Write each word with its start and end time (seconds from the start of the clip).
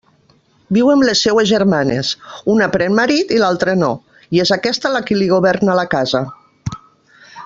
Viu 0.77 0.87
amb 0.93 1.05
les 1.07 1.19
seues 1.25 1.49
germanes, 1.51 2.09
una 2.55 2.69
pren 2.77 2.97
marit 3.01 3.33
i 3.37 3.43
l'altra 3.43 3.75
no; 3.85 3.91
i 4.39 4.43
és 4.47 4.53
aquesta 4.59 4.93
la 4.95 5.03
qui 5.11 5.19
li 5.21 5.29
governa 5.37 5.77
la 5.83 5.89
casa. 5.97 6.23